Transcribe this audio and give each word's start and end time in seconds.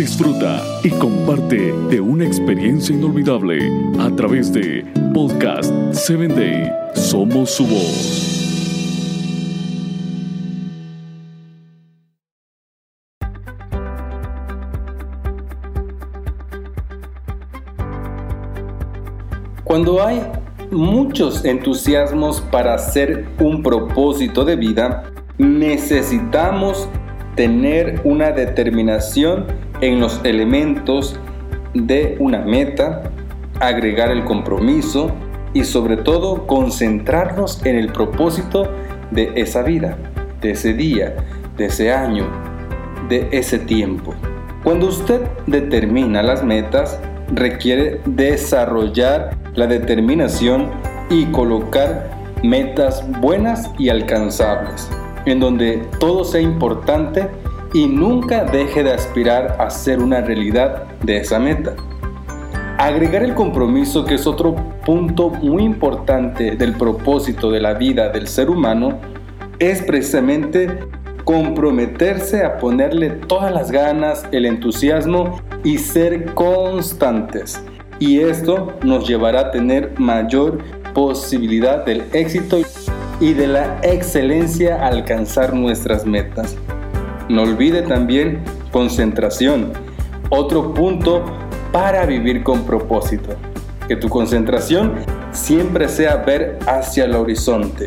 disfruta 0.00 0.62
y 0.82 0.88
comparte 0.92 1.74
de 1.90 2.00
una 2.00 2.24
experiencia 2.24 2.94
inolvidable 2.94 3.70
a 3.98 4.08
través 4.16 4.50
de 4.50 4.82
Podcast 5.12 5.70
7 5.92 6.28
Day. 6.28 6.72
Somos 6.94 7.50
su 7.50 7.66
voz. 7.66 8.36
Cuando 19.64 20.02
hay 20.02 20.22
muchos 20.70 21.44
entusiasmos 21.44 22.40
para 22.40 22.72
hacer 22.72 23.28
un 23.38 23.62
propósito 23.62 24.46
de 24.46 24.56
vida, 24.56 25.12
necesitamos 25.36 26.88
tener 27.36 28.00
una 28.04 28.32
determinación 28.32 29.46
en 29.80 30.00
los 30.00 30.20
elementos 30.24 31.18
de 31.74 32.16
una 32.18 32.40
meta, 32.40 33.10
agregar 33.60 34.10
el 34.10 34.24
compromiso 34.24 35.12
y 35.52 35.64
sobre 35.64 35.96
todo 35.96 36.46
concentrarnos 36.46 37.64
en 37.64 37.76
el 37.76 37.92
propósito 37.92 38.68
de 39.10 39.32
esa 39.36 39.62
vida, 39.62 39.96
de 40.40 40.52
ese 40.52 40.72
día, 40.74 41.16
de 41.56 41.66
ese 41.66 41.92
año, 41.92 42.26
de 43.08 43.28
ese 43.32 43.58
tiempo. 43.58 44.14
Cuando 44.62 44.88
usted 44.88 45.22
determina 45.46 46.22
las 46.22 46.44
metas, 46.44 47.00
requiere 47.32 48.00
desarrollar 48.04 49.36
la 49.54 49.66
determinación 49.66 50.70
y 51.08 51.24
colocar 51.26 52.10
metas 52.42 53.04
buenas 53.20 53.70
y 53.78 53.88
alcanzables, 53.88 54.88
en 55.26 55.40
donde 55.40 55.88
todo 55.98 56.24
sea 56.24 56.40
importante 56.40 57.28
y 57.72 57.86
nunca 57.86 58.44
deje 58.44 58.82
de 58.82 58.92
aspirar 58.92 59.56
a 59.58 59.70
ser 59.70 60.00
una 60.00 60.20
realidad 60.20 60.84
de 61.02 61.18
esa 61.18 61.38
meta. 61.38 61.74
Agregar 62.78 63.22
el 63.22 63.34
compromiso, 63.34 64.04
que 64.04 64.14
es 64.14 64.26
otro 64.26 64.56
punto 64.84 65.28
muy 65.28 65.62
importante 65.62 66.56
del 66.56 66.72
propósito 66.74 67.50
de 67.50 67.60
la 67.60 67.74
vida 67.74 68.08
del 68.08 68.26
ser 68.26 68.48
humano, 68.48 68.98
es 69.58 69.82
precisamente 69.82 70.78
comprometerse 71.24 72.42
a 72.42 72.56
ponerle 72.56 73.10
todas 73.10 73.52
las 73.52 73.70
ganas, 73.70 74.26
el 74.32 74.46
entusiasmo 74.46 75.40
y 75.62 75.78
ser 75.78 76.32
constantes. 76.34 77.62
Y 77.98 78.20
esto 78.20 78.72
nos 78.82 79.06
llevará 79.06 79.40
a 79.40 79.50
tener 79.50 79.92
mayor 79.98 80.58
posibilidad 80.94 81.84
del 81.84 82.04
éxito 82.12 82.58
y 83.20 83.34
de 83.34 83.46
la 83.46 83.78
excelencia 83.82 84.86
alcanzar 84.86 85.54
nuestras 85.54 86.06
metas. 86.06 86.56
No 87.28 87.42
olvide 87.42 87.82
también 87.82 88.42
concentración, 88.72 89.72
otro 90.30 90.74
punto 90.74 91.24
para 91.70 92.06
vivir 92.06 92.42
con 92.42 92.64
propósito. 92.64 93.30
Que 93.86 93.96
tu 93.96 94.08
concentración 94.08 94.94
siempre 95.32 95.88
sea 95.88 96.16
ver 96.16 96.58
hacia 96.66 97.04
el 97.04 97.14
horizonte, 97.14 97.86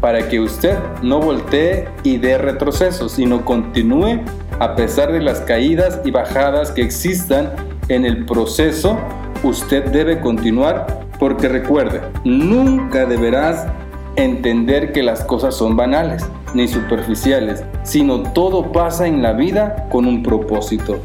para 0.00 0.28
que 0.28 0.40
usted 0.40 0.76
no 1.02 1.20
voltee 1.20 1.88
y 2.02 2.18
dé 2.18 2.36
retroceso, 2.36 3.08
sino 3.08 3.44
continúe 3.44 4.20
a 4.58 4.74
pesar 4.74 5.12
de 5.12 5.20
las 5.20 5.40
caídas 5.40 6.00
y 6.04 6.10
bajadas 6.10 6.70
que 6.70 6.82
existan 6.82 7.52
en 7.88 8.06
el 8.06 8.24
proceso, 8.24 8.98
usted 9.42 9.84
debe 9.90 10.20
continuar 10.20 11.06
porque 11.18 11.48
recuerde, 11.48 12.00
nunca 12.24 13.04
deberás 13.04 13.66
entender 14.16 14.92
que 14.92 15.02
las 15.02 15.22
cosas 15.24 15.54
son 15.54 15.76
banales 15.76 16.26
ni 16.54 16.68
superficiales, 16.68 17.64
sino 17.82 18.22
todo 18.32 18.72
pasa 18.72 19.06
en 19.06 19.22
la 19.22 19.32
vida 19.32 19.86
con 19.90 20.06
un 20.06 20.22
propósito. 20.22 20.98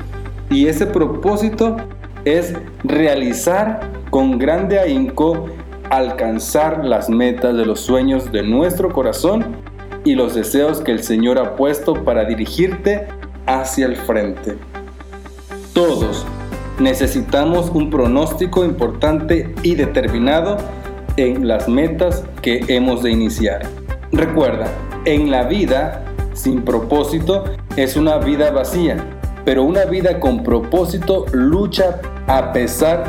Y 0.50 0.68
ese 0.68 0.86
propósito 0.86 1.78
es 2.26 2.54
realizar 2.84 3.82
con 4.10 4.38
grande 4.38 4.80
ahínco, 4.80 5.48
alcanzar 5.90 6.86
las 6.86 7.10
metas 7.10 7.56
de 7.56 7.66
los 7.66 7.82
sueños 7.82 8.32
de 8.32 8.44
nuestro 8.44 8.92
corazón 8.94 9.58
y 10.04 10.16
los 10.16 10.34
deseos 10.34 10.82
que 10.82 10.92
el 10.92 11.04
Señor 11.04 11.38
ha 11.38 11.56
puesto 11.56 12.04
para 12.04 12.26
dirigirte 12.26 13.08
hacia 13.46 13.86
el 13.86 13.96
frente. 13.96 14.58
Todos 15.74 16.26
necesitamos 16.80 17.70
un 17.70 17.90
pronóstico 17.90 18.66
importante 18.66 19.54
y 19.64 19.76
determinado 19.76 20.58
en 21.22 21.48
las 21.48 21.70
metas 21.70 22.24
que 22.42 22.64
hemos 22.68 23.04
de 23.04 23.12
iniciar. 23.12 23.62
Recuerda, 24.12 24.68
en 25.06 25.30
la 25.30 25.44
vida 25.44 26.04
sin 26.34 26.64
propósito 26.64 27.44
es 27.76 27.96
una 27.96 28.18
vida 28.18 28.50
vacía, 28.50 28.98
pero 29.46 29.64
una 29.64 29.86
vida 29.86 30.20
con 30.20 30.42
propósito 30.42 31.28
lucha 31.32 32.02
a 32.26 32.52
pesar 32.52 33.04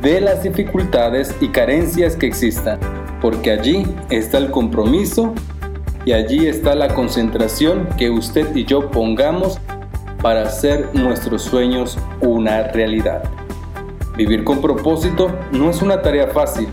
de 0.00 0.20
las 0.20 0.42
dificultades 0.42 1.34
y 1.42 1.48
carencias 1.48 2.16
que 2.16 2.26
existan, 2.26 2.78
porque 3.20 3.50
allí 3.50 3.86
está 4.08 4.38
el 4.38 4.50
compromiso 4.50 5.34
y 6.06 6.12
allí 6.12 6.46
está 6.46 6.74
la 6.74 6.94
concentración 6.94 7.86
que 7.98 8.08
usted 8.08 8.56
y 8.56 8.64
yo 8.64 8.90
pongamos 8.90 9.60
para 10.22 10.42
hacer 10.42 10.88
nuestros 10.94 11.42
sueños 11.42 11.98
una 12.22 12.62
realidad. 12.68 13.24
Vivir 14.16 14.42
con 14.42 14.62
propósito 14.62 15.30
no 15.52 15.68
es 15.68 15.82
una 15.82 16.00
tarea 16.00 16.28
fácil, 16.28 16.68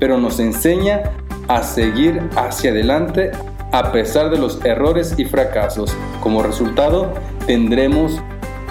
pero 0.00 0.18
nos 0.18 0.40
enseña 0.40 1.12
a 1.46 1.62
seguir 1.62 2.20
hacia 2.34 2.72
adelante 2.72 3.30
a 3.72 3.92
pesar 3.92 4.30
de 4.30 4.38
los 4.38 4.64
errores 4.64 5.14
y 5.16 5.24
fracasos. 5.24 5.94
Como 6.20 6.42
resultado, 6.42 7.12
tendremos 7.46 8.20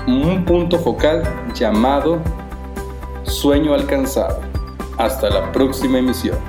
un 0.08 0.44
punto 0.44 0.78
focal 0.80 1.24
llamado 1.54 2.20
sueño 3.24 3.74
alcanzado. 3.74 4.42
Hasta 4.98 5.30
la 5.30 5.52
próxima 5.54 6.00
emisión. 6.00 6.49